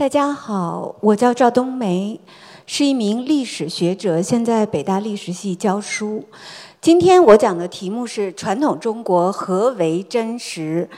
[0.00, 2.18] 大家好，我叫赵冬梅，
[2.64, 6.24] 是一名历史学者，现在北大历史系教书。
[6.80, 10.88] 今天我讲的题目是传统中国何为真实。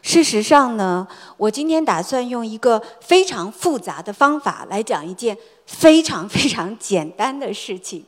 [0.00, 8.06] 事实上呢，我今天打算用一个非常复杂的方法来讲一件非常非常简单的事情。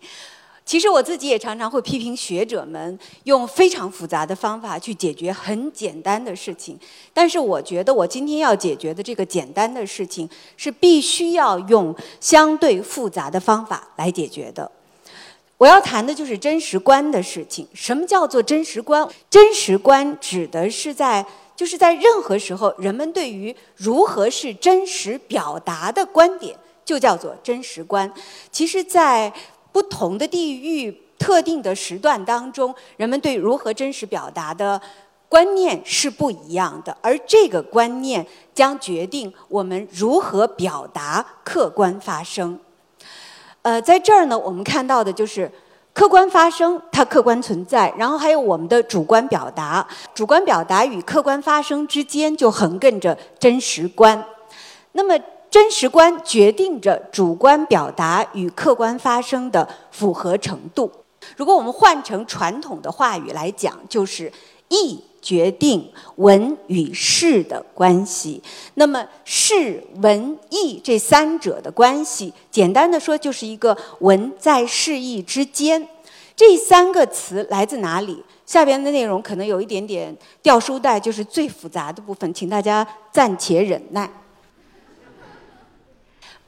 [0.64, 6.78] 其实我自己也常常会批评学者们用非常复杂的方法去解决很简单的事情，
[7.12, 14.70] 但是我觉得我今天要解决的这个简单的事情是必须要用相对复杂的方法来解决的。
[15.58, 17.66] 我要谈的就是真实观的事情。
[17.74, 19.06] 什么叫做真实观？
[19.30, 21.24] 真实观指的是在
[21.54, 28.12] 就是在任何时候，人们对于如何是真实表达的观点，就叫做真实观。
[28.50, 29.32] 其实，在
[29.74, 34.80] 不同的地域、特定的时段当中，人们对如何真实表达的
[35.28, 42.56] 观念是不一样的，而这个观念将决定我们如何表达客观发生。
[43.62, 45.50] 呃，在这儿呢，我们看到的就是
[45.92, 54.24] 客观发生，它客观存在，然后还有我们的主观表达，主观表达与客观发生之间就横亘着真实观。
[54.92, 55.18] 那么。
[55.54, 60.90] 真实观决定着主观表达与客观发生的符合程度。
[61.36, 64.32] 如果我们换成传统的话语来讲，就是
[64.68, 68.42] 意决定文与事的关系。
[68.74, 75.88] 那么事、文、意这三者的关系，简单的说就是一个文在事意之间。
[76.34, 78.20] 这三个词来自哪里？
[78.44, 84.10] 下边的内容可能有一点点掉书袋，就是最复杂的部分，请大家暂且忍耐。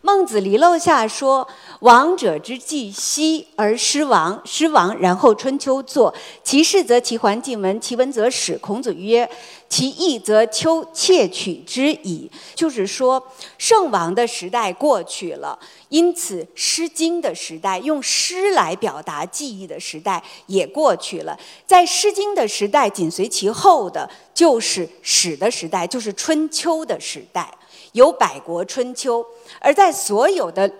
[0.07, 1.49] 孟子离娄下说
[1.83, 4.41] ：“王者之计，息而失亡。
[4.45, 6.15] 失亡，然后春秋作。
[6.44, 8.56] 其事则其还晋文，其文则始。
[8.59, 9.28] 孔子曰：
[9.69, 12.31] 其义则丘窃取之矣。
[12.55, 13.21] 就是说，
[13.59, 15.59] 圣王的时代过去了，
[15.89, 21.37] 因此《诗经》的时代，用诗来表达记忆的时代也过去了。
[21.67, 27.53] 在《诗经》的时代，紧随其后的就是史的时代，就是春秋的时代。”
[27.97, 29.25] 有百国春秋，
[29.59, 30.71] 而在所有的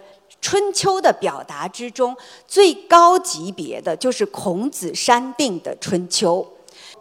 [0.43, 2.15] 春秋的表达之中，
[2.47, 6.47] 最高级别的就是孔子删定的春秋。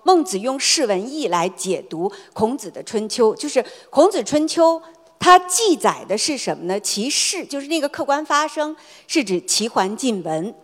[0.03, 4.81] 孟子用释文义来解读孔子的春秋，就是孔子春秋，
[5.19, 6.79] 它记载的是什么呢？
[6.79, 8.73] 其事就是那个客观发生，
[9.07, 10.55] 是指齐桓晋文。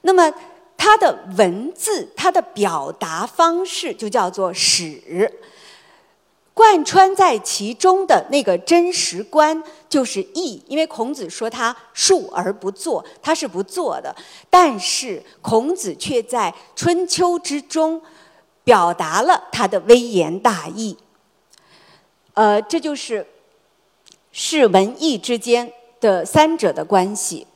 [0.00, 0.32] 那么
[0.78, 5.30] 它的文字，它的表达方式就叫做史。
[6.54, 14.14] 贯穿在其中的那个真实观就是义，因为孔子说他述而不作，他是不做的。
[14.48, 18.00] 但是孔子却在春秋之中
[18.62, 20.96] 表达了他的微言大义。
[22.34, 23.26] 呃，这就是
[24.30, 27.46] 是文义之间的三者的关系。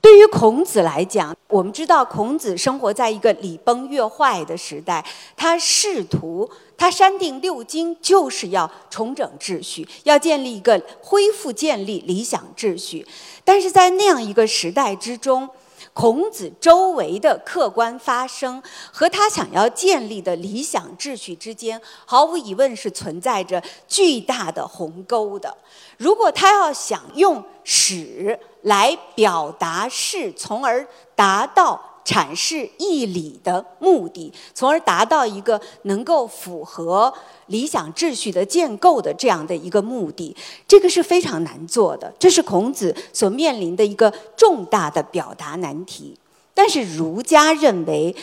[0.00, 5.04] 对于孔子来讲，我们知道孔子生活在一个礼崩乐坏的时代，
[5.36, 13.06] 他试图他删定六经，就是要重整秩序，要建立一个恢复建立理想秩序。
[13.44, 15.48] 但是在那样一个时代之中，
[15.92, 18.62] 孔子周围的客观发生
[18.92, 25.54] 和他想要建立的理想秩序之间，毫无疑问是存在着巨大的鸿沟的。
[25.98, 37.12] 如果他要想用史来表达是，从而达到阐释义理的目的，从而达到一个能够符合
[37.46, 40.34] 理想秩序的建构的这样的一个目的，
[40.66, 42.12] 这个是非常难做的。
[42.18, 46.18] 这是孔子所面临的一个重大的表达难题。
[46.52, 48.14] 但是儒家认为，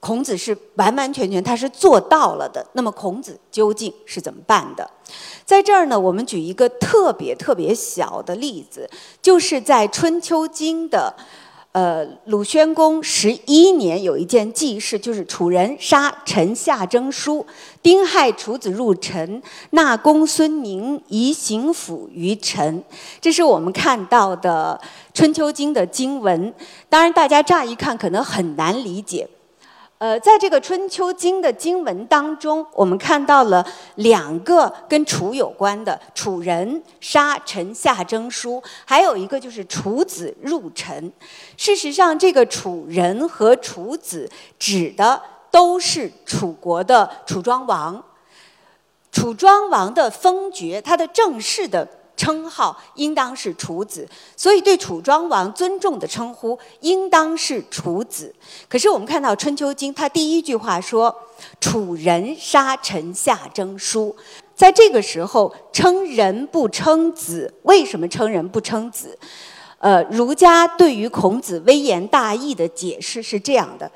[0.00, 2.64] 孔子是完完全全他是做到了的。
[2.72, 4.88] 那么孔子究竟是怎么办的？
[5.44, 8.88] 在这儿呢，我们举一个特别特别小的例子，
[9.20, 11.14] 就是在《春秋经》的，
[11.78, 17.46] 呃，鲁宣公十一年有一件记事，就是楚人杀陈夏征书，
[17.80, 19.40] 丁亥楚子入陈，
[19.70, 22.82] 纳公孙宁移行府于陈。
[23.20, 24.76] 这是我们看到的
[25.14, 26.52] 《春秋经》的经文。
[26.88, 29.28] 当然，大家乍一看可能很难理解。
[29.98, 33.66] 呃，在这个《春秋经》的经文当中，我们看到了
[33.96, 41.12] 两个跟楚有关的：楚人杀陈夏征舒，还有一个就是楚子入陈。
[41.56, 48.00] 事实上，这个楚人和楚子指的都是楚国的楚庄王。
[49.10, 51.88] 楚庄王的封爵，他的正式的。
[52.18, 54.06] 称号应当是楚子，
[54.36, 58.34] 所以对楚庄王尊重的称呼应当是楚子。
[58.68, 61.14] 可是我们看到《春秋经》，它第一句话说
[61.62, 64.14] ：“楚人杀陈夏征舒。”
[64.56, 69.16] 在这个时候称人不称子，为什么称人不称子？
[69.78, 73.88] 呃，儒家对于孔子微言大义的解释是这样的。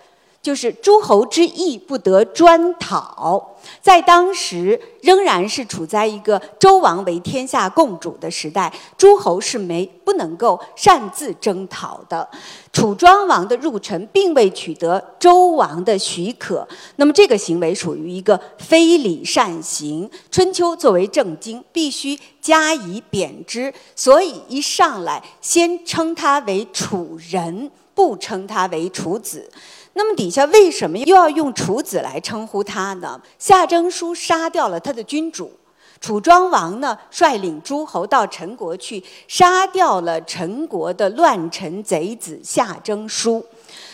[0.43, 12.29] 就是诸侯之义不得专讨，在当时仍然是处在一个周王为天下共主的时代，诸侯是没不能够擅自征讨的。
[12.73, 16.67] 楚庄王的入城并未取得周王的许可，
[16.97, 20.11] 那么这个行为属于一个非礼善行。
[20.33, 29.49] 春秋作为正经，必须加以贬之，所以一上来先称他为楚人，不称他为楚子。
[29.95, 33.21] 那么底下为什么又要用楚子来称呼他呢？
[33.39, 35.53] 夏征舒杀掉了他的君主，
[36.01, 43.45] 楚庄王呢率领诸侯到陈国去，杀掉了陈国的乱臣贼子夏征舒，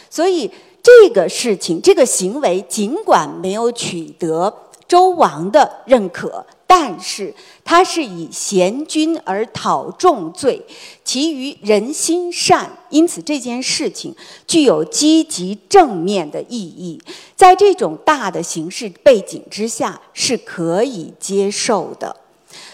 [0.09, 0.51] 所以
[0.83, 4.55] 这个事情、这个行为尽管没有取得
[4.87, 6.47] 周王的认可。
[6.71, 7.35] 但是
[7.65, 10.63] 他是以贤君而讨重罪，
[11.03, 14.15] 其余人心善，因此这件事情
[14.47, 17.01] 具有积极正面的意义，
[17.35, 22.15] 在这种大的形势背景之下是可以接受的。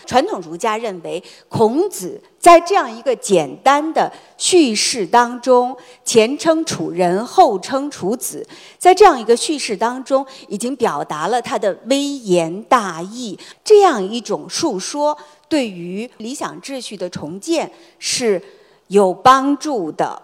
[0.07, 8.47] 传统儒家认为，孔子在这样一个简单的叙事当中，前称楚人，后称楚子，
[8.79, 13.39] 在这样一个叙事当中，已经表达了他的微言大义。
[13.63, 15.17] 这样一种述说，
[15.49, 18.43] 对于理想秩序的重建是
[18.89, 20.21] 有帮助的。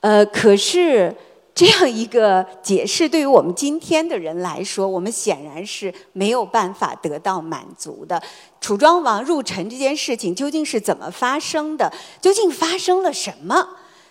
[0.00, 1.14] 呃，可是。
[1.54, 8.20] 这样一个解释，对于我们今天的人来说，我们显然是没有办法得到满足的。
[8.60, 11.92] 楚庄王入陈这件事情究竟是怎么发生的？
[12.20, 13.68] 究竟发生了什么？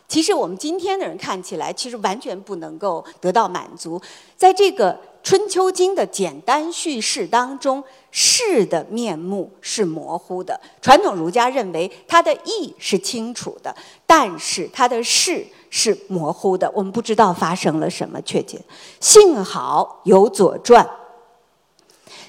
[0.07, 4.01] 其实我们今天的人看起来，其实完全不能够得到满足。
[4.38, 10.57] 在这个《春秋经》的简单叙事当中，事的面目是模糊的。
[10.81, 13.75] 传统儒家认为它的义是清楚的，
[14.07, 15.46] 但是它的事。
[15.75, 18.62] 是模糊的，我们不知道发生了什么确切。
[19.00, 20.86] 幸好有《左传》。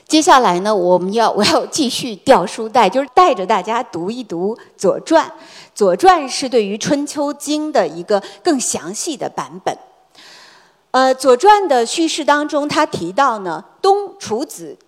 [0.08, 5.26] 接下来呢，我们要 我要继续掉书袋，就是带着大家读一读《左传》。
[5.74, 9.76] 《左传》是对于《春秋经》的一个更详细的版本。
[10.92, 14.78] 呃，《左传》的叙事当中，他提到呢，东楚子。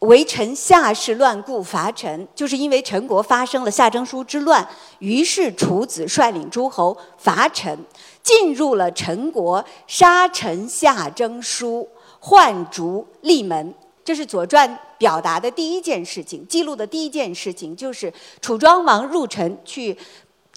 [0.00, 4.66] 为臣夏氏乱故伐陈，就是因为陈国发生了夏征舒之乱，
[5.00, 7.76] 于是楚子率领诸侯伐陈，
[8.22, 11.88] 进入了陈国，杀陈夏征舒，
[12.20, 13.74] 换逐立门。
[14.04, 19.98] 这是《左传》表达的第一件事情，记录的第一件事情，就是楚庄王入陈去。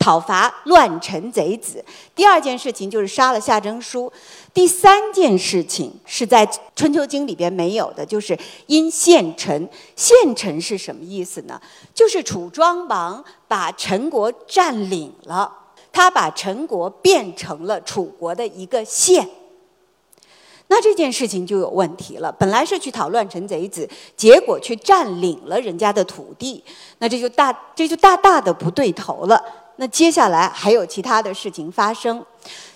[0.02, 4.12] 讨伐乱臣贼子，第二件事情就是杀了夏征舒，
[4.52, 6.46] 第三件事情是在
[6.76, 9.70] 《春秋经》里边没有的，就是因献臣。
[9.96, 11.62] 献臣是什么意思呢？
[11.94, 15.56] 就是楚庄王把陈国占领了，
[15.94, 19.30] 他把陈国变成了楚国的一个县。
[20.68, 22.32] 那这件事情就有问题了。
[22.32, 26.64] 本来是去讨乱臣贼子，结果却占领了人家的土地，
[27.00, 29.44] 那这就大这就大大的不对头了。
[29.82, 32.24] 那接下来还有其他的事情发生，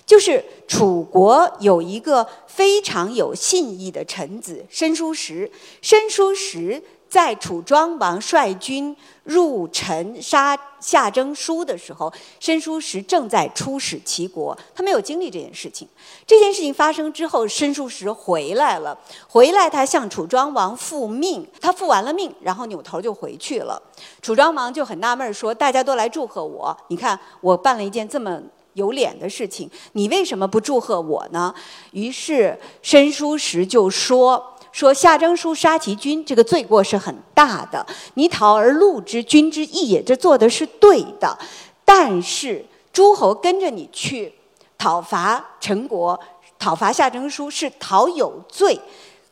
[0.04, 5.48] 就是楚国有一个非常有信义的臣子申叔时，
[5.80, 15.88] 申叔时在楚庄王率军入陈杀夏征舒的时候，申叔时正在出使齐国，他没有经历这件事情。
[16.26, 18.98] 这件事情发生之后，申叔时回来了，
[19.28, 23.80] 回来他向楚庄王复命，他复完了命，然后扭头就回去了。
[24.20, 28.40] 楚庄王就很纳闷说：“大家都来祝贺我，你看我办了一件这么
[28.74, 31.54] 有脸的事情，你为什么不祝贺我呢？”
[31.92, 34.55] 于是申叔时就说。
[34.76, 37.86] 说夏征舒杀其君，这个罪过是很大的。
[38.12, 41.34] 你讨而戮之，君之义也，这做的是对的。
[41.82, 44.30] 但是诸侯跟着你去
[44.76, 46.20] 讨伐陈国，
[46.58, 48.78] 讨伐夏征舒是讨有罪。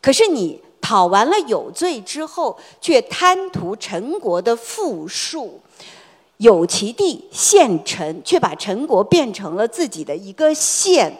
[0.00, 5.60] 可是你讨完了有罪之后，却贪图陈国的富庶，
[6.38, 11.14] 有其地献陈，却把陈国变成了自己的一个县。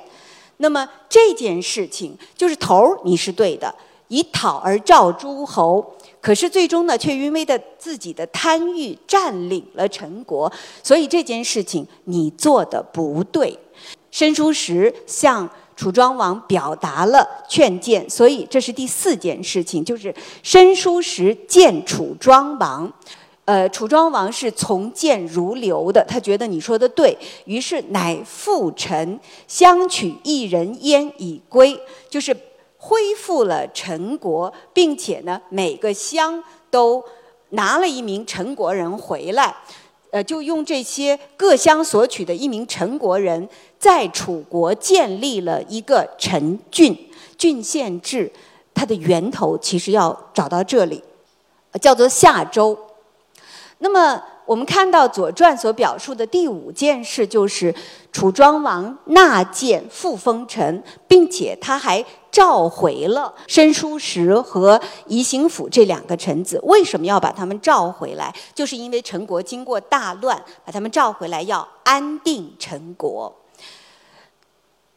[0.56, 3.74] 那么这件事情就是头儿，你是对的。
[4.08, 5.84] 以讨而召诸侯，
[6.20, 10.50] 可是最终呢，却因为的自己的贪欲占领了陈国，
[10.82, 13.58] 所以这件事情你做的不对。
[14.10, 22.92] 申叔时向楚庄王表达了劝谏，所以这是第四件事情，就是申叔时见楚庄王，
[23.46, 29.18] 呃，楚庄王是从谏如流的，他觉得你说的对于是，乃复陈，
[29.48, 32.36] 相取一人焉以归，就是。
[32.86, 37.02] 恢复了陈国，并且呢，每个乡都
[37.50, 39.56] 拿了一名陈国人回来，
[40.10, 43.48] 呃，就用这些各乡索取的一名陈国人，
[43.78, 46.94] 在楚国建立了一个陈郡，
[47.38, 48.30] 郡县制，
[48.74, 51.02] 它的源头其实要找到这里，
[51.80, 52.78] 叫做夏州。
[53.78, 54.22] 那么。
[54.46, 57.74] 我们看到《左传》所表述的第五件事，就是
[58.12, 66.58] 楚庄王纳谏复封臣，并且他还召回了申叔时和宜行府这两个臣子。
[66.64, 68.34] 为什么要把他们召回来？
[68.52, 73.32] 就是因为陈国经过大乱，把他们召回来要安定陈国。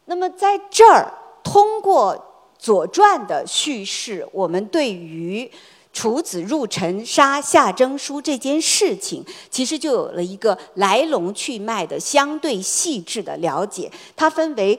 [0.06, 1.12] 那么在这儿，
[1.44, 2.16] 通过
[2.58, 5.48] 《左传》的叙事，我们对于。
[5.90, 13.90] 楚子入陈杀夏征舒这件事情，其实就有了一个来龙去脉的相对细致的了解。
[14.14, 14.78] 它分为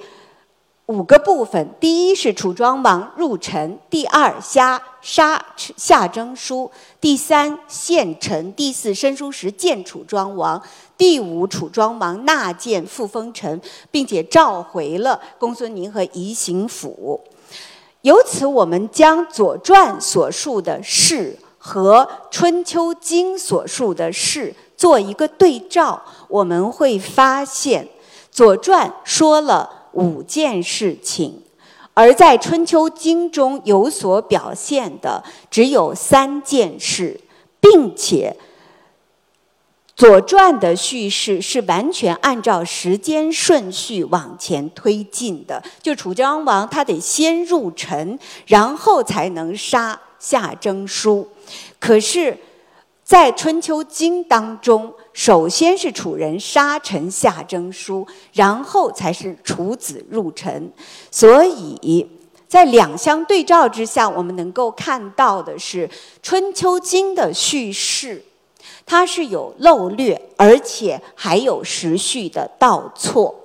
[0.89, 6.67] 五个部分：第一是楚庄王入陈；第二杀杀夏征舒；
[6.99, 10.59] 第三献陈；第四申叔时见楚庄王；
[10.97, 17.21] 第五楚庄王纳谏复封陈，并且召回了公孙宁和宜行府。
[18.01, 27.85] 由此，我们将《左传》所述的事和《春秋经》所述的事做一个对照，我们会发现，
[28.31, 31.41] 《左传》说了五件事情，
[31.93, 37.19] 而在《春秋经》中有所表现的只有三件事，
[37.59, 38.35] 并且。
[40.01, 48.17] 《左传》的叙事是完全按照时间顺序往前推进的，就楚庄王他得先入城，
[48.47, 51.27] 然后才能杀夏征舒。
[51.79, 52.37] 可是，
[53.03, 60.71] 在《春秋经》当中，首先是楚人杀臣下征舒，然后才是楚子入陈。
[61.11, 62.07] 所以
[62.47, 65.87] 在两相对照之下，我们能够看到的是
[66.21, 68.23] 《春秋经》的叙事。
[68.85, 73.35] 它是有漏略，而且还有时序的倒错。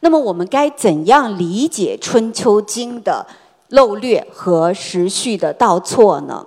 [0.00, 3.26] 那么，我们该怎样理解《春秋经》的
[3.68, 6.46] 漏略和时序的倒错呢？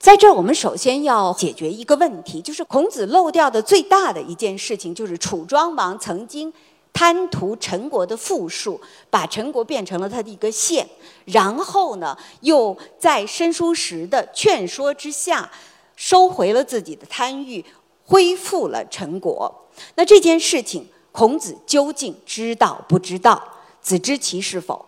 [0.00, 6.50] 在这儿，我们首先要解决一个问题，就是孔子漏掉的最大的一件事情，就是楚庄王曾经
[6.90, 8.80] 贪图陈国的富庶，
[9.10, 10.88] 把陈国变成了他的一个县，
[11.26, 15.50] 然后呢，又在申叔时的劝说之下。
[15.96, 17.62] 收回了自己的贪欲，
[18.06, 19.54] 恢复了陈国。
[19.96, 23.38] 那这件事情，孔子究竟知道不知道？
[23.82, 24.86] 子知其是否？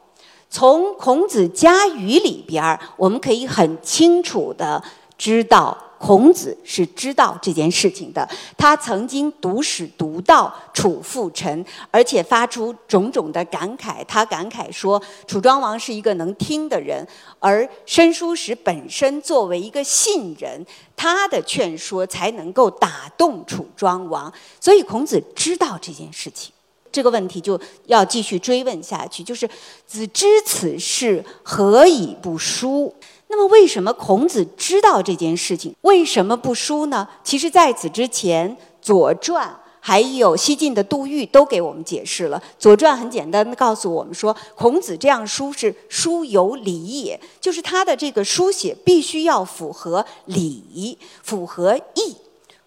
[0.48, 4.82] 从孔子家语里边儿，我们可以很清楚的
[5.22, 5.78] 知道。
[6.02, 14.04] 孔子是知道这件事情的，他曾经读史读到楚父臣，而且发出种种的感慨。
[14.08, 17.06] 他感慨说，楚庄王是一个能听的人，
[17.38, 24.32] 而申叔时本身作为一个信人，他的劝说才能够打动楚庄王。
[24.60, 26.52] 所以孔子知道这件事情，
[26.90, 29.48] 这个问题就要继续追问下去，就是
[29.86, 32.92] 子知此事，何以不书？
[33.34, 35.74] 那么，为什么孔子知道这件事情？
[35.80, 37.08] 为什么不书呢？
[37.24, 39.48] 其实，在此之前，《左传》
[39.80, 42.38] 还有西晋的杜预都给我们解释了。
[42.58, 52.14] 《左传》很简单的告诉我们说，孔子这样书是书有礼也，就是他的这个书写必须要符合礼、符合义、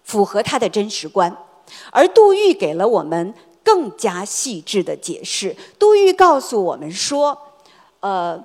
[0.02, 1.32] 符合他的真实观。
[1.92, 3.32] 而杜预给了我们
[3.62, 5.54] 更加细致的解释。
[5.78, 7.38] 杜预告诉我们说，
[8.00, 8.44] 呃。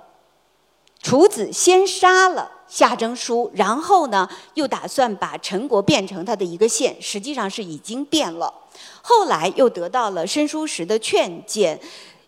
[1.01, 8.53] 楚子先杀了夏征舒，然后呢，又打算把陈国变成他的一个县，实际上是已经变了。
[9.01, 11.79] 后来又得到了申叔时的劝谏，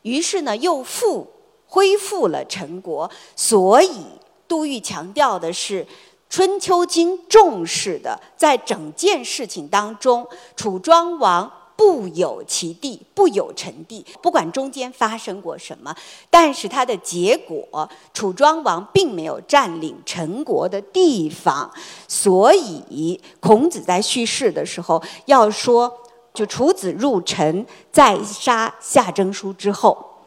[0.02, 1.28] 于是呢，又复
[1.68, 3.10] 恢复了陈国。
[3.36, 4.06] 所以
[4.48, 5.86] 杜预强调的是，
[6.30, 11.52] 《春秋经》重视的，在整件事情当中，楚庄王。
[11.76, 14.06] 不有其地，不有陈地。
[14.22, 15.96] 不管中间发生过什么，
[16.30, 21.72] 但是它的结果，楚庄王并没有占领陈国的地方。
[22.08, 25.92] 所以，孔子在叙事的时候要说，
[26.34, 30.24] 就楚子入陈，在杀夏征舒之后，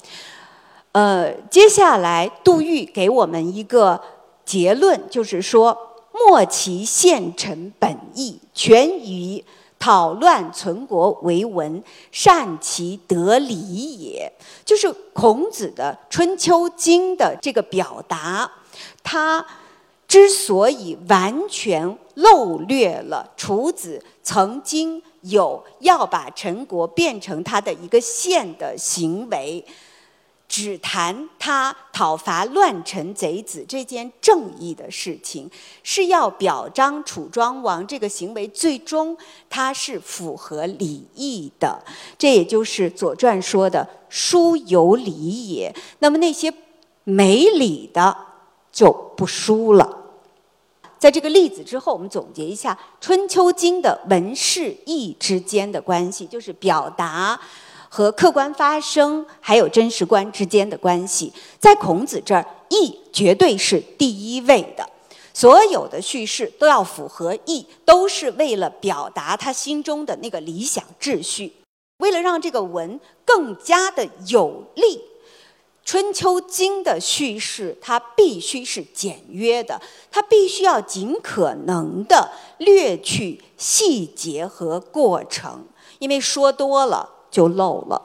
[0.93, 4.01] 呃，接下来杜预给我们一个
[4.45, 5.77] 结论，就是说，
[6.13, 9.45] 莫其献臣本意，全于。
[9.79, 13.55] 讨乱存国为文，善其得理
[13.99, 14.33] 也。
[14.65, 18.51] 就是孔子的《春秋经》的这个表达，
[19.03, 19.45] 他
[20.09, 29.65] 之所以完全漏略了楚子曾经有要把陈国变成他的一个县的行为，
[30.49, 35.51] 只谈他讨伐乱臣贼子这件正义的事情，
[35.83, 39.17] 是要表彰楚庄王这个行为最终
[39.51, 41.83] 他是符合礼义的。
[42.17, 45.75] 这也就是《左传》说的“书有礼也”。
[45.99, 46.53] 那么那些
[47.05, 48.17] 没礼的
[48.73, 50.05] 就不书了。
[50.99, 57.39] 在这个例子之后，我们总结一下《春秋经》的文事义之间的关系，就是表达。
[57.97, 64.87] 和客观发生还有真实观之间的关系，在孔子这儿，义绝对是第一位的。
[65.33, 71.55] 所有的叙事都要符合义，都是为了表达他心中的那个理想秩序。
[72.01, 74.99] 为了让这个文更加的有力，
[75.83, 85.65] 《春秋经》的叙事它必须是简约的，它必须要尽可能的略去细节和过程，
[85.99, 87.15] 因为说多了。
[87.37, 88.01] 就漏了。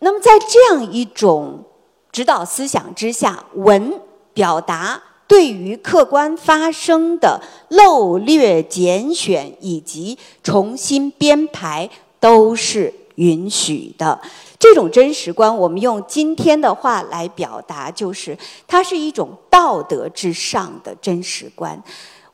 [0.00, 1.62] 那么，在这样一种
[2.10, 4.00] 指导思想之下，文
[4.32, 14.20] 表达对于客观发生的漏略拣选以及重新编排都是允许的。
[14.58, 21.80] 这种真实观，我们用今天的话来表达，就是它是一种道德之上的真实观，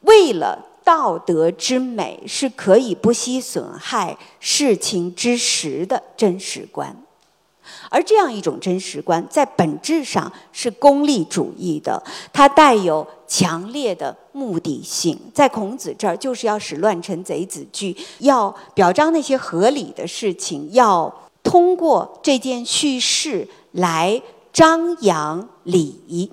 [0.00, 0.69] 为了。
[0.90, 6.96] 道德之美是可以不惜损害事情之实的真实观，
[7.88, 15.16] 而这样一种真实观在本质上是功利主义的，它带有强烈的目的性。
[15.32, 24.20] 在孔子这儿，就是要使乱臣贼子惧，要表彰那些合理的事情，要通过这件叙事来
[24.52, 26.32] 张扬礼仪。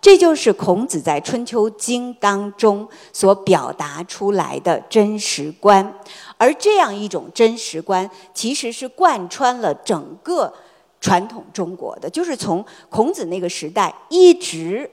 [0.00, 5.94] 这就是孔子在《春秋经》当中所表达出来的真实观，
[6.36, 10.52] 而这样一种真实观，其实是贯穿了整个
[11.00, 14.88] 传统中国的，就是从孔子那个时代一直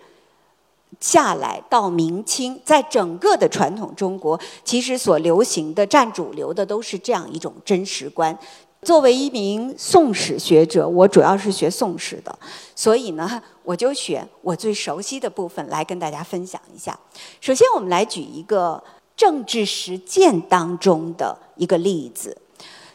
[0.99, 8.37] 下来到明清，在整个的传统中国，其实所流行的、占主流的都是这样一种真实观。
[8.85, 12.37] 作为一名宋史学者，我主要是学宋史的，
[12.75, 16.97] 所以呢，我就选我最熟悉的部分来跟大家分享一下。
[17.41, 18.81] 首先，我们来举一个
[19.17, 22.37] 政治实践当中的一个例子。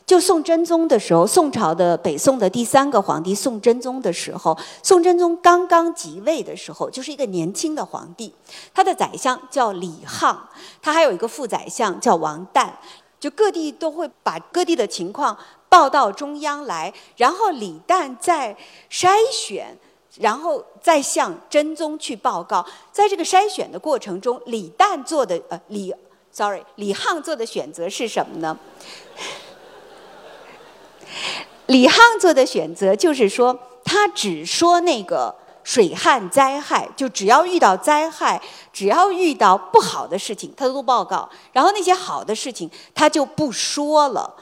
[0.07, 8.33] 就宋真宗的时候，宋朝的北宋的第三个皇帝宋真宗的时候，宋真宗刚刚即位的时候，就是一个年轻的皇帝，
[8.72, 10.37] 他的宰相叫李沆，
[10.81, 12.70] 他还有一个副宰相叫王旦，
[13.18, 15.37] 就各地都会把各地的情况。
[15.71, 18.55] 报到中央来，然后李旦再
[18.91, 19.79] 筛选，
[20.19, 22.67] 然后再向真宗去报告。
[22.93, 25.95] 在这个筛选的过程中，李旦做的呃李
[26.33, 28.59] ，sorry，李沆做的选择是什么呢？
[31.67, 41.31] 李沆做的选择就是说，他只说那个水旱灾害，就只要遇到灾害，只要遇到不好的事情，他都报告。
[41.53, 44.35] 然后那些好的事情，他就不说了。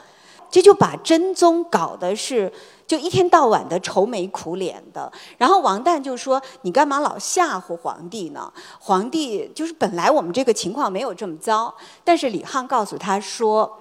[0.51, 2.51] 这就把真宗搞的是，
[2.87, 5.11] 就一天到晚的愁眉苦脸的。
[5.37, 8.51] 然后王旦就说：“你干嘛老吓唬皇帝呢？
[8.79, 11.71] 皇帝就是本来我们这个情况没有这么糟，
[12.03, 13.79] 但是李沆告诉他说，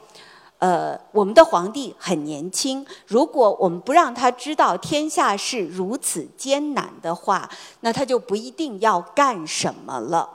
[0.59, 7.49] 呃，我们的皇帝很年轻，如果我们不让他知道天下是如此艰难的话，
[7.81, 10.29] 那他就不一定要干什么了。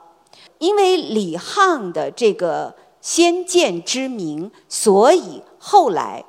[0.57, 6.21] 因为李沆的这个先见之明，所以。”后来，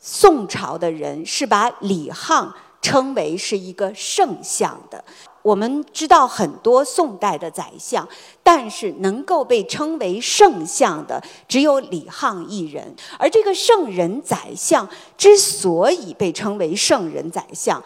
[0.00, 2.52] 宋朝的人是把李沆
[2.82, 5.04] 称为是一个圣相的。
[5.42, 8.06] 我们知道很多宋代的宰相，
[8.42, 12.92] 但是能够被称为圣相的只有李沆一人。
[13.20, 17.80] 而这个圣人宰相之所以被称为圣人宰相，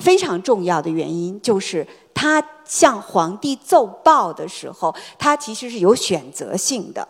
[0.00, 7.08] 非常重要的原因就是他向皇帝奏报的时候，他其实是有选择性的。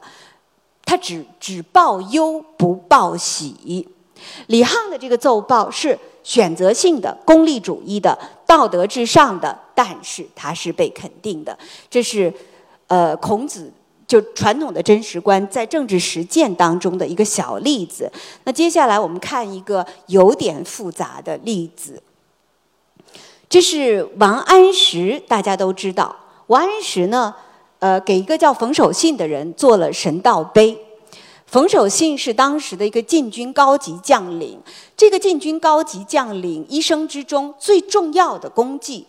[0.84, 3.88] 他只只报忧不报喜，
[4.46, 8.16] 李沆的这个奏报是选择性的、功利主义的、
[8.46, 11.58] 道德至上的，但是他是被肯定的。
[11.90, 12.32] 这是，
[12.86, 13.72] 呃，孔子
[14.06, 18.10] 就传统的真实观在政治实践当中的一个小例子。
[18.44, 22.02] 那接下来我们看一个有点复杂的例子，
[23.48, 26.14] 这是王安石，大家都知道，
[26.48, 27.34] 王安石呢。
[27.84, 30.74] 呃，给一个叫冯守信的人做了神道碑。
[31.44, 34.58] 冯守信是当时的一个禁军高级将领。
[34.96, 39.06] 这个禁军高级将领一生之中最重要的功绩，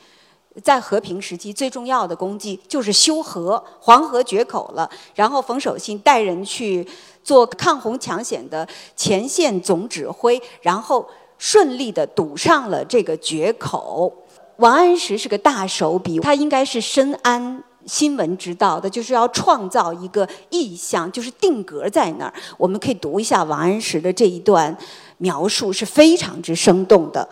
[0.61, 4.89] 在和平时期最重要的功绩就是修河，黄河决口了。
[5.13, 6.85] 然后冯守信带人去
[7.23, 11.07] 做抗洪抢险的前线总指挥，然后
[11.37, 14.11] 顺利的堵上了这个决口。
[14.57, 22.33] 王安石是个大手笔，他应该是深谙新闻知道的，就是要创造一个意象，就是定格在那儿。
[22.57, 24.75] 我们可以读一下王安石的这一段
[25.17, 27.27] 描述，是非常之生动的。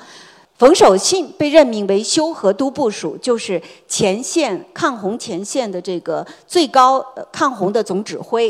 [0.63, 8.49] 冯守信被任命为修河都部署，就是前线抗洪前线的这个最高抗洪的总指挥。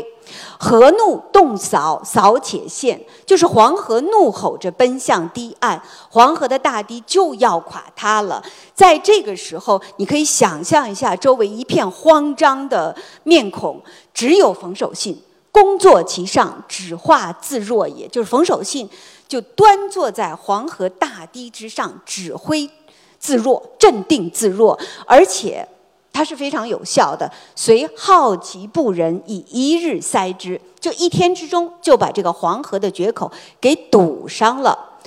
[0.56, 8.40] 河怒动扫，扫且现，就是黄河怒吼着奔向堤岸，黄河的大堤就要垮塌了。
[8.72, 18.88] 在这个时候，你可以想象一下，周围一片慌张的面孔，只有冯守信工作其上，只画自若也，就是冯守信。
[19.34, 22.70] 就端坐在黄河大堤之上，指挥
[23.18, 25.66] 自若，镇定自若，而且
[26.12, 27.28] 他是非常有效的。
[27.56, 33.28] 随好奇部人以一日塞之，就一天之中就把这个黄河的决口
[33.60, 35.00] 给堵上了。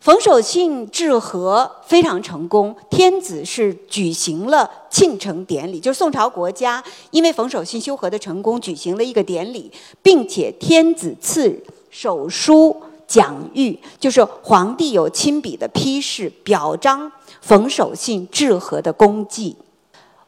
[0.00, 9.72] 冯守信治河非常成功，天子是举行了庆成典礼，就是宋朝国家因为冯守信修河的成功举行了一个典礼，
[10.02, 12.76] 并且天子赐手书。
[13.10, 19.56] 奖谕就是皇帝有亲笔的批示，表彰冯守信治河的功绩。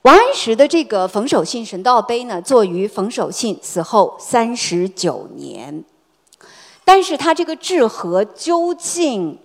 [0.02, 5.84] 王安石的这个《冯守信神道碑》呢，作于冯守信死后三十九年，
[6.84, 9.38] 但是他这个治河究竟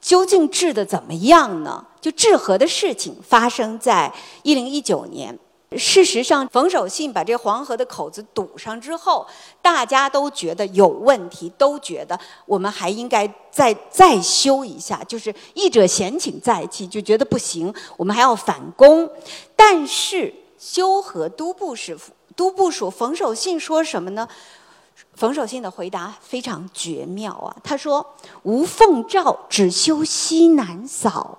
[0.00, 1.84] 究竟治的怎么样呢？
[2.00, 4.10] 就治河的事情发生在
[4.42, 5.38] 一零一九年。
[5.76, 9.26] 事实上，冯守信把这黄河的口子堵上之后，
[9.60, 15.04] 大家都觉得有问题，都觉得我们还应该再再修一下。
[15.04, 19.08] 就是一者贤请再起，就觉得不行，我们还要反攻。
[19.54, 21.94] 但是修河都部署
[22.34, 24.26] 都部署冯守信说什么呢？
[25.14, 27.54] 冯守信的回答非常绝妙啊！
[27.62, 31.38] 他说：“吾奉诏只修西南扫，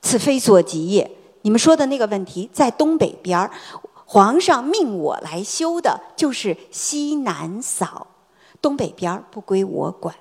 [0.00, 1.10] 此非所及也。”
[1.42, 3.50] 你们说的那个问题在东北边儿，
[4.04, 8.06] 皇上命我来修的就是西南扫，
[8.60, 10.14] 东北边儿不归我管。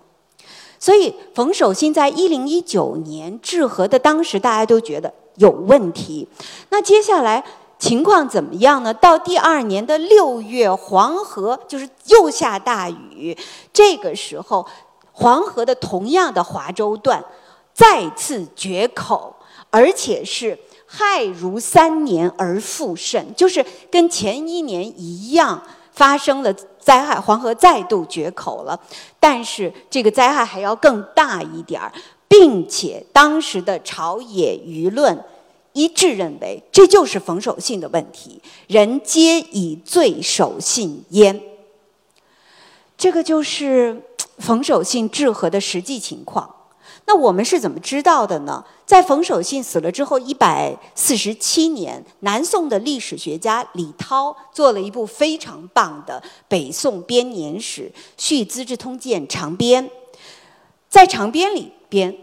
[0.79, 6.25] 所以冯守信在一零一九年治河的当时，大家都觉得有问题。
[6.69, 7.43] 那接下来
[7.77, 8.93] 情况怎么样呢？
[8.93, 13.37] 到第二年的六月，黄河就是又下大雨，
[13.73, 14.65] 这个时候
[15.11, 17.21] 黄河的同样的华州段
[17.73, 19.35] 再次决口，
[19.69, 20.57] 而且是。
[20.91, 28.79] 害如三年而复甚，就是跟前一年一样发生了灾害，黄河再度决口了。
[29.19, 31.93] 但是这个灾害还要更大一点儿，
[32.27, 35.23] 并且当时的朝野舆论
[35.73, 41.39] 一致认为，这就是冯守信的问题，人皆以罪守信焉。
[42.97, 44.01] 这个就是
[44.39, 46.55] 冯守信治河的实际情况。
[47.09, 48.63] 那我们是怎么知道的呢？
[48.85, 59.83] 在冯守信死了之后一百四十七年，南宋的历史学家李涛做了一部非常棒的北宋编年史《续资治通鉴长编》。
[60.87, 62.15] 在长编里边，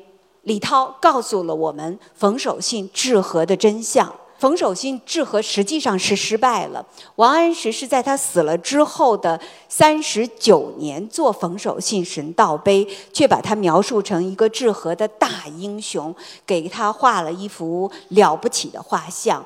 [0.43, 4.15] 李涛告诉了我们冯守信治河的真相。
[4.39, 6.85] 冯守信治河实际上是失败了。
[7.17, 16.15] 王安石是在他死了之后的三十九年做冯守信神道碑，却把他描述成一个治河的大英雄，
[16.47, 19.45] 给他画了一幅了不起的画像。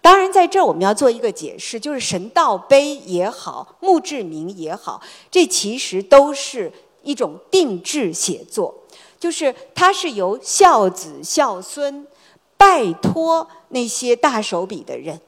[0.00, 6.72] 当然，在这儿我们要做一个解释，就是神道碑也好，墓志铭也好，这其实都是
[7.02, 8.72] 一种定制写作，
[9.18, 12.06] 就是它是由孝子孝孙。
[12.58, 15.18] 拜托那些大手笔的人，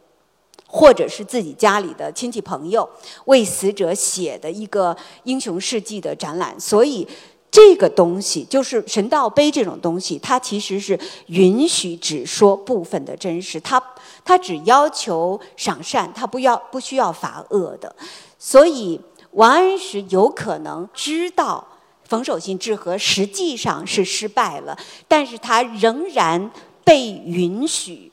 [0.66, 2.86] 或者是自己家里的亲戚朋友，
[3.26, 6.58] 为死者写的一个英雄事迹的展览。
[6.58, 7.06] 所以，
[7.50, 13.80] 这个东西就是神道碑这种东西，它其实是允许只说部分的真实，它
[14.24, 17.94] 它只要求赏善，它不要不需要罚恶的。
[18.38, 19.00] 所以，
[19.32, 21.66] 王安石有可能知道
[22.04, 26.50] 冯守信治河实际上是失败了，但是他仍然。
[26.90, 28.10] 被允许，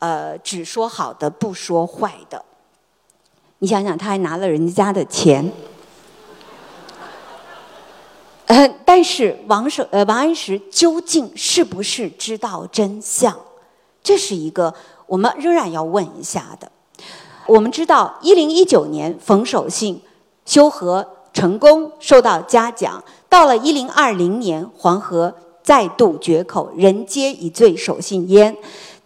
[0.00, 2.44] 呃，只说好的，不说坏的。
[3.60, 5.52] 你想想，他还拿了人家的钱。
[8.46, 13.32] 呃，但是王守呃王安石究竟是不是知道真相？
[14.02, 14.74] 这是一个
[15.06, 16.68] 我们仍然要问一下的。
[17.46, 20.02] 我们知道，一零一九年冯守信
[20.44, 23.04] 修河成功，受到嘉奖。
[23.28, 25.32] 到了一零二零年，黄河。
[25.66, 28.56] 再度绝口，人皆以罪守信焉。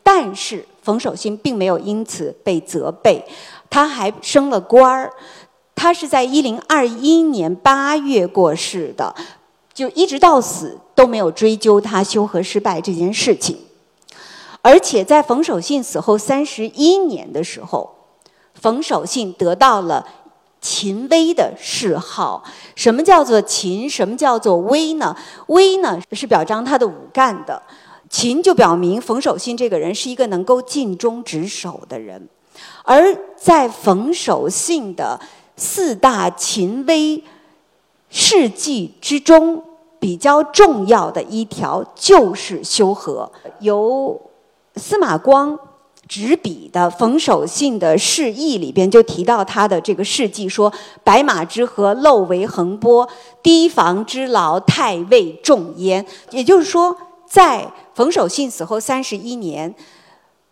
[0.03, 3.25] 但是冯守信并没有因此被责备，
[3.71, 5.11] 他还升了官儿。
[5.75, 9.15] 他是在一零二一年八月过世的，
[9.73, 13.57] 就一直到死都没有追究他修和失败这件事情。
[14.61, 17.91] 而且在冯守信死后三十一年的时候，
[18.53, 20.07] 冯守信得到了
[20.61, 22.43] 秦威的谥号。
[22.75, 23.89] 什么叫做秦？
[23.89, 25.17] 什么叫做威呢？
[25.47, 27.63] 威呢是表彰他的武干的，
[28.09, 32.29] 秦就表明冯守信这个人是一个能够尽忠职守的人。
[32.85, 35.19] 而在冯守信的
[35.57, 37.23] 四大秦威
[38.09, 39.63] 事迹之中，
[39.99, 44.21] 比较重要的一条就是修和，由。
[44.77, 45.59] 司马光
[46.11, 50.73] 执笔的冯守信的释义里边就提到他的这个事迹，说
[51.05, 53.09] 白马之河漏为横波，
[53.45, 56.05] 堤防之劳太尉重焉。
[56.31, 56.97] 也就是说，
[57.29, 59.73] 在冯守信死后三十一年，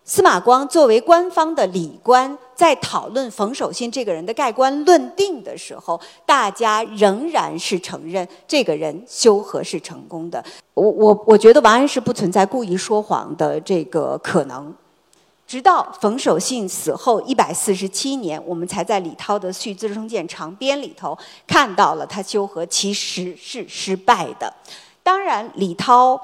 [0.04, 10.44] 司马光作为官方的礼官，在讨论冯守信这个人的盖棺论定的时候，大家仍然是承认这个人修和是成功的。
[10.74, 14.72] 我我我觉得王安石不存在故意说谎的这个可能，
[15.48, 24.52] 直到冯守信死后一百四十七年，我们才在李涛的《续资生谏长编》里头看到了他修和其实是失败的。
[25.02, 26.20] 当然，李涛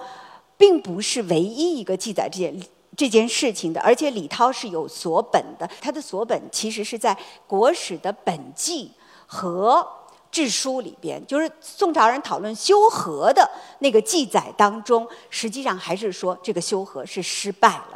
[0.58, 2.62] 并不是唯一一个记载这件
[2.94, 7.14] 这件事情的，而且李涛是有所本的，他的所本其实是在
[7.46, 8.92] 《国史》的本纪
[9.26, 9.88] 和。
[10.30, 17.93] 志书里边，就是宋朝人讨论修和的那个记载当中，实际上还是说这个修和是失败了。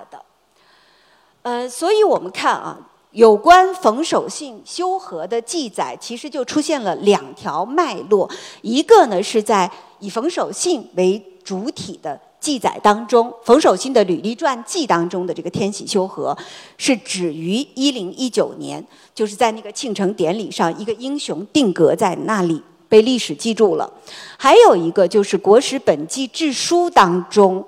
[1.49, 2.79] 呃，所以我们看啊，
[3.13, 8.29] 有关冯守信修和的记载，其实就出现了两条脉络，
[8.61, 12.21] 一个呢是在以冯守信为主体的。
[12.39, 16.37] 记载当中，冯守信的履历传记当中的这个天喜修和，
[16.77, 23.91] 是止于一零一九年，就是在那个庆城典礼上，一个英雄定格在那里，被历史记住了。
[24.37, 27.65] 还有一个就是《国史本纪志书》当中，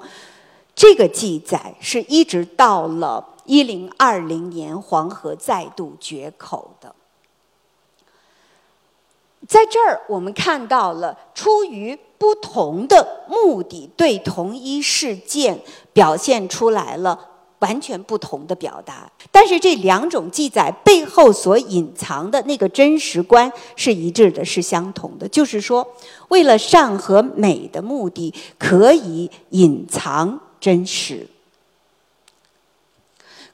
[0.77, 6.95] 这个记载是一直到了一零二零年黄河再度决口的。
[9.49, 11.99] 在这儿，我们看到了出于。
[12.21, 15.59] 不同的目的对同一事件
[15.95, 17.19] 表现出来了
[17.61, 25.27] 完全不同的表达，但是这两种记载背后所隐藏的那个真实观是一致的，是相同的。
[25.27, 25.87] 就是说，
[26.29, 31.27] 为了善和美的目的，可以隐藏真实，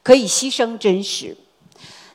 [0.07, 1.35] 可以牺牲真实。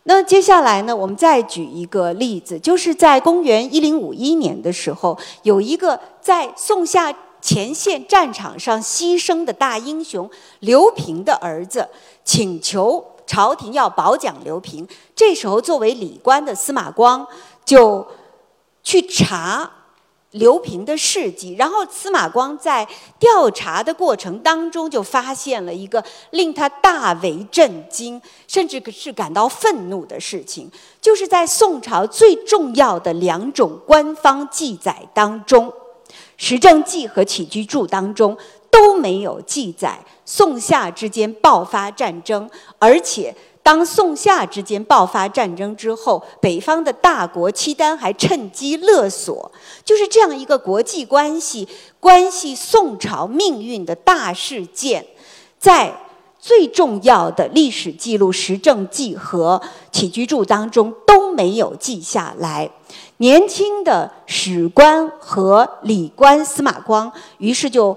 [0.04, 0.96] 那接下来呢？
[0.96, 11.86] 我们再举一个例子，就是在公元一零五一年的时候，有一个在宋夏前线战场上牺牲的大英雄刘平的儿子，
[12.24, 14.88] 请求朝廷要褒奖刘平。
[15.14, 17.26] 这时候，作为礼官的司马光
[17.66, 18.06] 就
[18.82, 19.70] 去查。
[20.32, 22.86] 刘平的事迹，然后司马光在
[23.18, 35.68] 调查的过程当中就发现了一个令他大为震惊，甚至是感到愤怒的事情，就是在宋朝最重要的两种官方记载当中，
[36.36, 38.36] 《时政记》和《起居注》当中
[38.70, 43.34] 都没有记载宋夏之间爆发战争，而且。
[43.64, 49.52] 当宋夏之间爆发战争之后，北方的大国契丹还趁机勒索，
[49.84, 51.68] 就是这样一个国际关系
[52.00, 55.06] 关系宋朝命运的大事件，
[55.60, 55.94] 在
[56.40, 59.62] 最重要的历史记录《时政记》和
[59.96, 62.68] 《起居注》当中都没有记下来。
[63.18, 67.96] 年轻的史官和礼官司马光，于是就。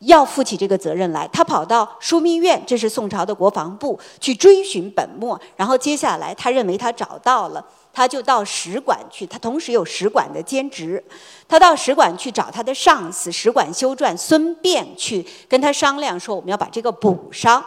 [0.00, 5.38] 要负起这个责任来，他跑到枢密院，这是宋朝的国防部，去追寻本末。
[5.56, 9.26] 然后接下来，他认为他找到了，他就到使馆去。
[9.26, 11.04] 他同时有使馆的兼职，
[11.46, 17.62] 他到使馆去找他的上司使馆修撰孙膑去跟他商量说，我们要把这个补上。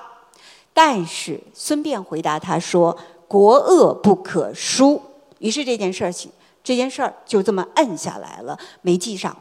[0.73, 2.97] 但是孙膑回答他说
[3.29, 4.99] ：“国恶不可疏。”
[5.37, 6.31] 于是这件事情，
[6.63, 9.37] 这件事儿就这么摁下来了，没记上。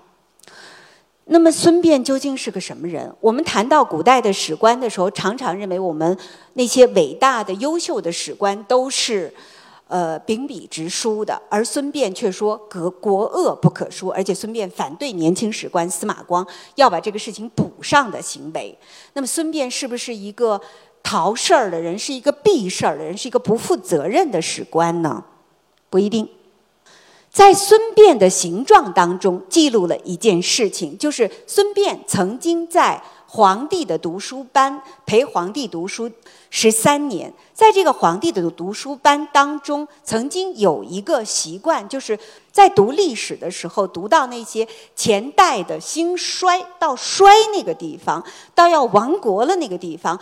[1.27, 3.11] 那么孙膑究竟是个什么人？
[3.21, 6.19] 我们谈到古代的史官的时候，常常认为我们
[6.55, 9.33] 那些伟大的、优秀的史官都是，
[9.87, 18.77] 呃，秉笔直书的，而孙膑却说“国国恶不可书”，而且孙膑反对年轻史官司马光要把这个事情补上的行为。
[19.13, 20.61] 那么孙膑是不是一个
[21.03, 21.97] 逃事儿的人？
[21.97, 23.17] 是一个避事儿的人？
[23.17, 25.23] 是一个不负责任的史官呢？
[25.89, 26.29] 不一定。
[27.33, 36.11] 在孙膑的形状当中记录了一件事情，就是孙膑曾经在皇帝的读书班，陪皇帝读书
[36.51, 37.33] 十三年。
[37.55, 42.19] 在这个皇帝的读书班当中，曾经有一个习惯，就是
[42.51, 48.23] 在读历史的时候，读到那些前代的兴衰到衰那个地方，
[48.55, 50.21] 到要亡国了那个地方，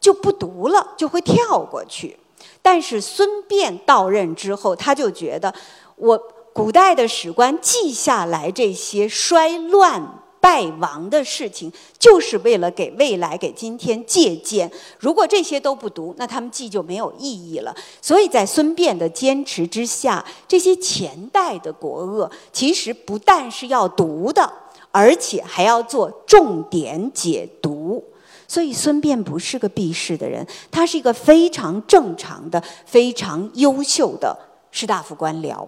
[0.00, 2.16] 就不读了，就会跳过去。
[2.60, 5.52] 但是孙膑到任之后，他就觉得，
[5.96, 6.22] 我
[6.52, 14.70] 古代的史官记下来这些衰乱败亡的事情，就是为了给未来、给今天借鉴。
[14.98, 17.74] 如果这些都不读，那他们记就没有意义了。
[18.00, 24.52] 所以在孙膑的坚持之下，这些前代的国恶，其实不但是要读的，
[24.90, 28.02] 而且还要做重点解读。
[28.48, 34.36] 所以孙膑不是个避世的人，他是一个非常正常的、非常优秀的
[34.70, 35.66] 士大夫官僚。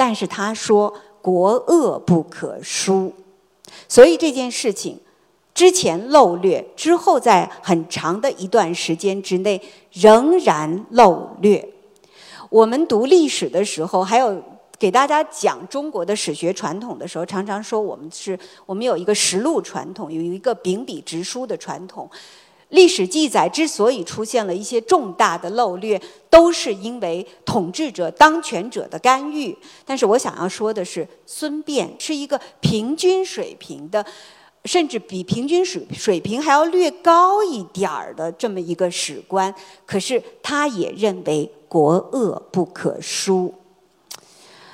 [0.00, 3.12] 但是他说国恶不可疏，
[3.86, 4.98] 所以这件事情
[5.52, 9.60] 之前漏略，之后在很长的一段时间之内
[9.92, 11.68] 仍然漏略。
[12.48, 14.42] 我们读历史的时候，还有。
[14.80, 22.08] 给大家讲中国的史学传统的时候，常常说我们是我们有一个实录传统，有一个秉笔直书的传统。
[22.70, 29.56] 历史记载之所以出现了一些重大的漏略，都是因为统治者、当权者的干预。
[29.84, 34.04] 但是我想要说的是，孙膑是一个平均水平的，
[34.64, 39.52] 甚至比平均水水平还要略高一点儿的这么一个史官。
[39.84, 43.52] 可是他也认为国恶不可疏。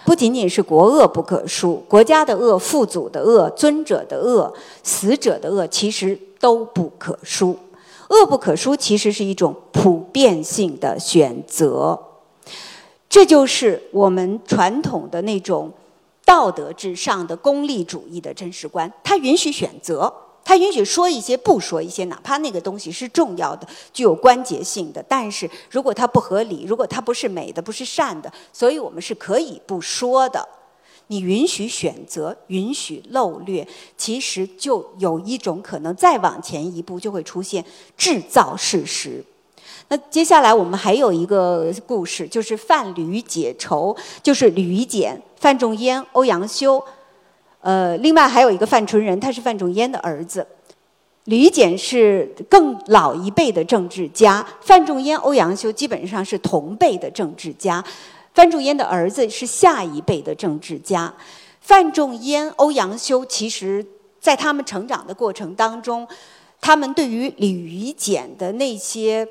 [0.05, 4.55] 不仅仅是国恶不可疏，国家的恶、父祖的恶、尊者的恶、
[4.85, 7.59] 死者的恶，其实都不可疏。
[8.09, 11.99] 恶不可疏，其实是一种普遍性的选择。
[13.09, 15.73] 这就是我们传统的那种
[16.25, 20.13] 道德至上的功利主义的真实观，它允许选择。
[20.49, 25.05] 它允许说一些，不说一些，哪怕那个东西是重要的、具有关节性的。
[25.09, 30.49] 但是如果它不合理，如果它不是美的、不是善的，所以我们是可以不说的。
[31.09, 33.67] 你允许选择，允许漏略，
[33.97, 37.65] 其实就有一种可能，再往前一步就会出现
[37.97, 39.25] 制造事实。
[39.89, 46.83] 那接下来我们还有一个故事，就是范吕解愁，就是吕简、范仲淹、欧阳修。
[47.61, 50.45] 呃，另外还有一个范纯仁，他是范仲淹的儿子。
[51.25, 57.85] 吕简是更老一辈的政治家，范仲淹、欧阳修基本上是同辈的政治家。
[58.37, 61.13] 范仲淹的儿子是下一辈的政治家。
[61.63, 63.83] 范仲淹、欧阳修其实，
[64.21, 66.07] 在他们成长的过程当中，
[66.61, 69.27] 他们对于吕夷简的那些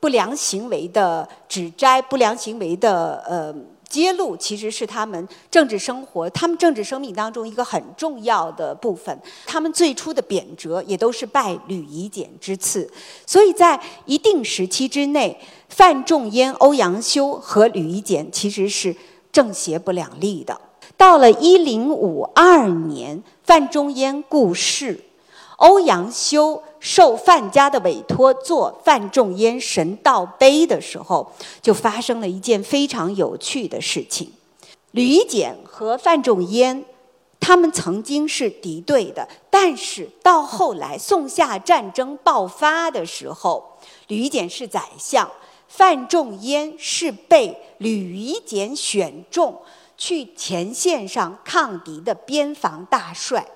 [0.00, 3.54] 不良行为的指摘、不良行为的呃。
[3.88, 9.16] 揭露其实是他们政治生活、他们政治生命当中一个很重要的部分。
[9.46, 12.90] 他们最初的贬谪也都是拜吕夷简之赐，
[13.24, 18.94] 所以在一定时期之内，范仲淹、欧阳修和吕夷简其实是
[19.30, 20.60] 正邪不两立的。
[20.96, 25.00] 到了一零五二年，范仲淹故世。
[25.56, 34.30] 欧阳修受范家的委托做范仲淹神道碑的时候，就发生了一件非常有趣的事情。
[34.90, 36.84] 吕夷简和范仲淹，
[37.40, 45.26] 他们曾经是敌对的，但是到后来宋夏战争爆发的时候，吕夷简是宰相，
[45.68, 49.60] 范仲淹是被吕夷简选中
[49.96, 53.46] 去前线上抗敌的边防大帅。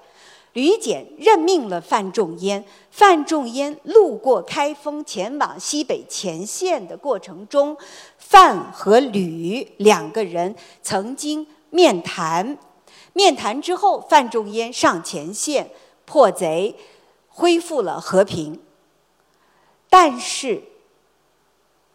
[0.53, 2.64] 吕简任命了范仲淹。
[2.90, 7.77] 范仲淹路过开封，前往西北前线的过程中，
[8.18, 12.59] 范和吕两个人曾经面谈。
[13.12, 15.70] 面谈之后，范仲淹上前线
[16.05, 16.75] 破贼，
[17.29, 18.61] 恢复了和平。
[19.88, 20.61] 但是，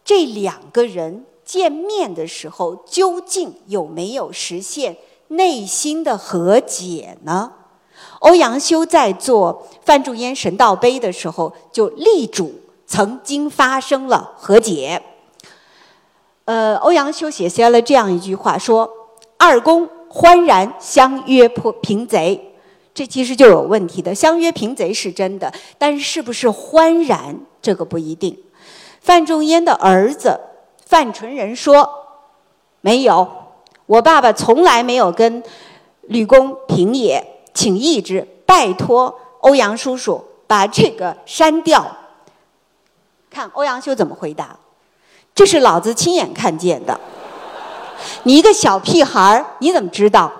[0.06, 4.96] 这两个人见面的时候，究竟有没有实现
[5.28, 7.52] 内心的和解呢？
[8.20, 12.54] 欧阳修在做范仲淹神道碑的时候，就力主
[12.86, 15.02] 曾经发生了和解。
[16.44, 18.88] 呃，欧阳修写下了这样一句话，说
[19.36, 22.52] ：“二公欢然相约破平贼。”
[22.94, 24.14] 这其实就有问题的。
[24.14, 28.38] 相约平贼是真的，但是是不是欢然，这个不一定。
[29.06, 30.40] 范仲淹的儿子
[30.84, 31.88] 范纯仁说
[32.82, 33.28] ：“没有，
[33.86, 35.40] 我爸爸从来没有跟
[36.02, 41.86] 吕公平也。”请义之，拜托欧阳叔叔把这个删掉。
[43.30, 44.56] 看欧阳修怎么回答？
[45.32, 46.98] 这是老子亲眼看见的。
[48.24, 50.32] 你一个小屁孩儿，你怎么知道？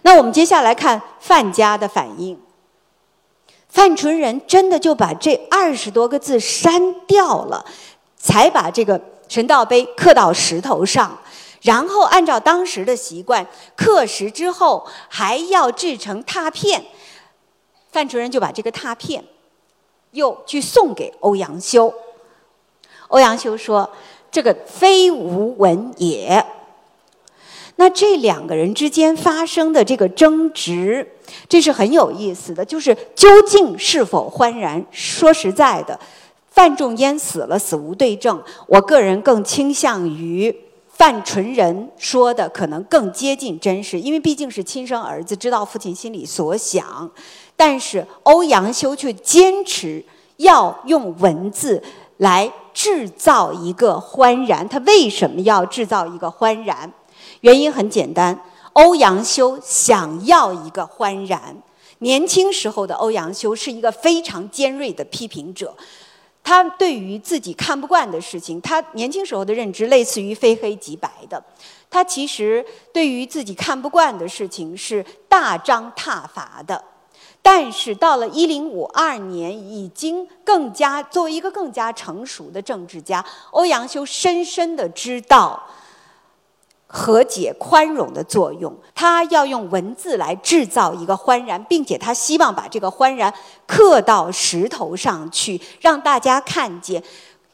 [0.00, 2.40] 那我们接下来看范家的反应。
[3.70, 7.64] 范纯仁真的就把这二十多个字删掉了，
[8.16, 11.16] 才把这个神道碑刻到石头上，
[11.62, 13.46] 然后按照当时的习惯，
[13.76, 16.84] 刻石之后还要制成拓片。
[17.92, 19.24] 范纯仁就把这个拓片
[20.10, 21.92] 又去送给欧阳修。
[23.08, 23.88] 欧阳修说
[24.30, 26.44] ：“这个非吾文也。”
[27.80, 31.14] 那这两个人之间发生的这个争执，
[31.48, 32.62] 这是很有意思的。
[32.62, 34.84] 就是究竟是否欢然？
[34.90, 35.98] 说实在的，
[36.50, 38.38] 范仲淹死了，死无对证。
[38.66, 40.54] 我个人更倾向于
[40.88, 47.10] 范纯仁说的可能更接近真实，因为毕竟是亲生儿子，知道父亲心里所想。
[47.56, 50.04] 但是欧阳修却坚持
[50.36, 51.82] 要用文字
[52.18, 54.68] 来制造一个欢然。
[54.68, 56.92] 他为什么要制造一个欢然？
[57.40, 58.38] 原因很简单，
[58.74, 61.56] 欧阳修想要一个欢然。
[62.00, 65.74] 年轻时候的欧阳修是一个非常尖锐的批评者，
[66.42, 71.42] 他对于自己看不惯的事情，他年轻时候的认知类似于非黑即白的。
[71.90, 76.82] 他其实对于自己看不惯的事情是大张挞伐的。
[77.42, 85.62] 但是到了一零五二年，已经更加作为一个更加成熟的政治家，欧阳修深深的知道。
[86.92, 93.32] 和解、宽容的作用，他要用文字来制造一个欢然，并且他希望把这个欢然
[93.64, 97.02] 刻到石头上去，让大家看见。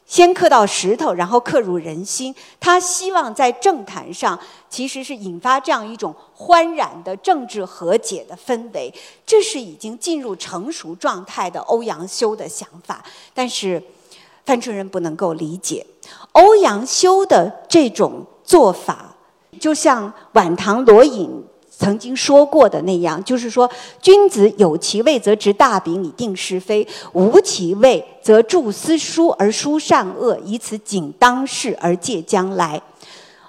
[0.07, 2.33] 先刻到石头，然后刻入人心。
[2.61, 8.91] 他希望在政坛上，其实是引发这样一种欢然的政治和解的氛围。
[9.25, 13.83] 这是已经进入成熟状态的欧阳修的想法，但是
[14.45, 15.85] 范纯仁不能够理解
[16.31, 19.13] 欧阳修的这种做法。
[19.59, 21.29] 就像晚唐罗隐
[21.69, 23.69] 曾经说过的那样，就是说，
[24.01, 32.81] 君子有其位则执大柄以定是非，无其位则著私书而书善恶，以此警当世而戒将来。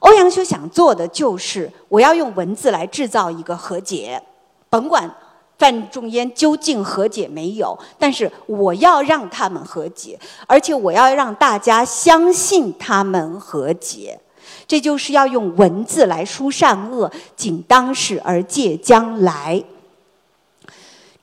[0.01, 4.23] 欧阳修想做的就是，我要用文字来制造一个和解，
[4.69, 5.11] 甭管
[5.59, 14.21] 范仲淹究竟和解没有，但是我要让他们和解，而且我要让大家相信他们和解。
[14.69, 19.64] 这就是要用文字来书善恶，警当世而戒将来。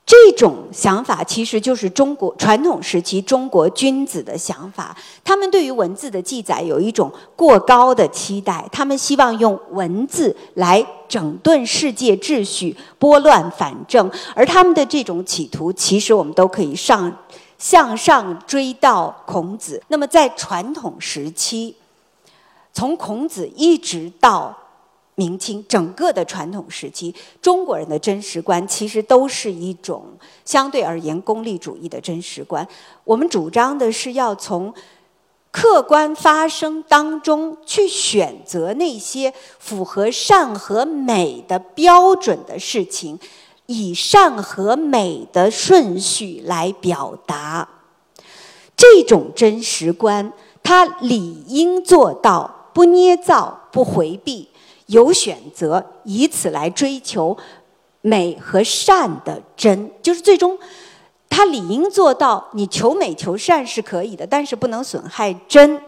[0.04, 4.96] 这种想法其实就是中国传统时期中国君子的想法。
[5.24, 14.08] 他们对于文字的记载有一种过高的期待，他们希望用文字来整顿世界秩序、拨乱反正。
[14.34, 17.12] 而他们的这种企图，其实我们都可以上
[17.58, 19.82] 向上追到孔子。
[19.88, 21.74] 那么在传统时期。
[22.76, 24.54] 从孔子一直到
[25.14, 30.04] 明清，整个的传统时期，中国人的真实观其实都是一种
[30.44, 32.68] 相对而言功利主义的真实观。
[33.02, 34.74] 我们主张的是要从
[35.50, 43.18] 客观发生当中去选择那些符合善和美的标准的事情，
[43.64, 47.66] 以善和美的顺序来表达。
[48.76, 50.30] 这种真实观，
[50.62, 52.55] 它理应做到。
[52.76, 54.46] 不捏造，不回避，
[54.88, 57.34] 有选择，以此来追求
[58.02, 60.58] 美和善的真，就是最终，
[61.30, 62.50] 他理应做到。
[62.52, 65.80] 你求美求善是可以的，但是不能损害真。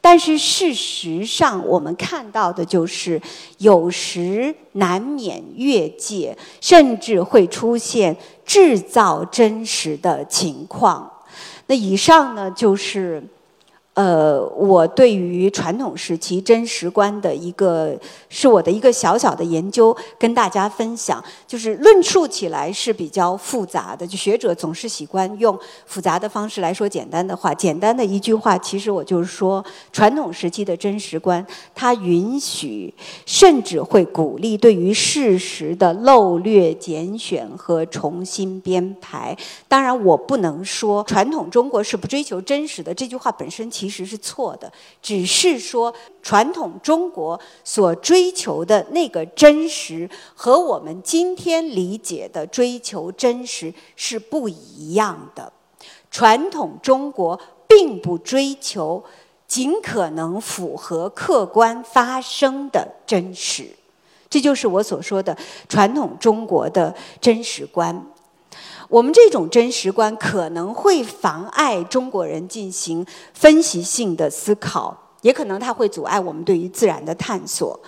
[0.00, 3.22] 但是事实上，我们看到的就是，
[3.58, 11.08] 有时难免越界，甚至会出现制造真实的情况。
[11.68, 13.22] 那以上呢，就是。
[13.94, 17.94] 呃，我对于传统时期真实观的一个，
[18.30, 21.22] 是我的一个小小的研究，跟大家分享。
[21.46, 27.52] 就是论述起来是比较复杂的，就学者总是喜欢用复杂的方式来说简单的话。
[27.52, 29.62] 简单的一句话，其实我就是说，
[29.92, 32.92] 传统时期的真实观，它允许，
[33.26, 39.36] 甚至会鼓励对于事实的漏略、拣选和重新编排。
[39.68, 42.94] 当然，我不能说传统中国是不追求真实的。
[42.94, 44.72] 这句话本身其实是错的，
[45.02, 55.52] 只是说传统中国所追求的那个真实和我们今天理解的追求真实是不一样的。
[56.12, 59.02] 传统中国并不追求
[59.48, 63.66] 尽可能符合客观发生的真实，
[64.30, 65.36] 这就是我所说的
[65.68, 68.06] 传统中国的真实观。
[68.92, 77.80] 我们这种真实观可能会妨碍中国人进行分析性的思考，也可能它会阻碍我们对于自然的探索。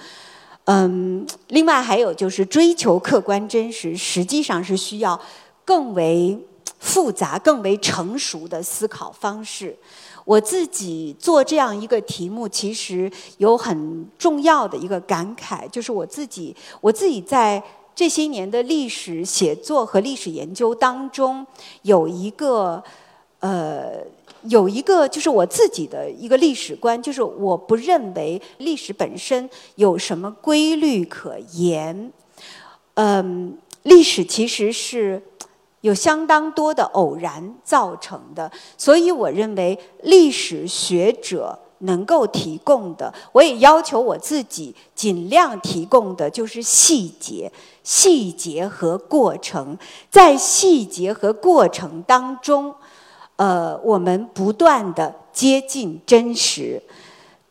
[0.65, 5.21] 嗯，另外还有就是追求客观真实，实际上是需要
[5.63, 6.43] 更为
[6.79, 9.77] 复杂、更为成熟的思考方式。
[10.25, 17.63] 我自己做这样一个题目，其实有很重要的一个感慨，就是我自己，我自己在
[17.95, 21.47] 这些年的历史写作和历史研究当中，
[21.83, 22.83] 有一个，
[23.41, 24.05] 呃，
[24.43, 32.13] 有一个就是我自己的一个历史观，就是我不认为历史本身有什么规律可言，
[32.95, 35.23] 嗯，历史其实是。
[35.85, 47.53] 有相当多的偶然造成的，所以我认为历史学者能够提供的，我也要求我自己尽量提供的就是细节、
[47.85, 49.79] 细节和过程，
[50.11, 52.75] 在细节和过程当中，
[53.37, 56.83] 呃，我们不断的接近真实，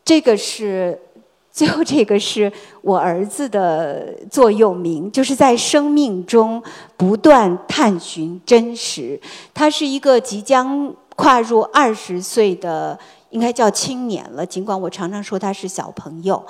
[0.04, 1.00] 这个是。
[1.54, 6.60] 最后，这个是我儿子的座右铭，就是在生命中
[6.98, 9.22] 不断探寻真实。
[9.54, 12.98] 他是一个即将跨入二十岁的，
[13.30, 14.44] 应该叫青年了。
[14.44, 16.44] 尽管我常常说他是小朋友，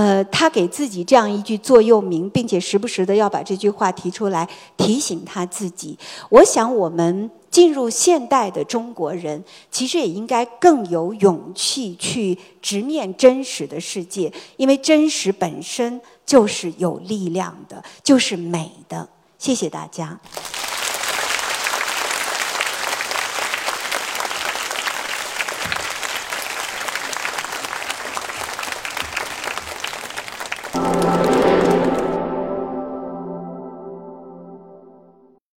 [0.00, 5.98] 呃，他给自己这样一句座右铭，并且时不时的要把这句话提出来提醒他自己。
[6.30, 7.30] 我想我们。
[7.50, 9.42] 进入现代的中国人，
[9.72, 19.08] 其实也应该更有勇气去直面真实的世界，因为真实本身就是有力量的，就是美的。
[19.36, 20.20] 谢谢大家。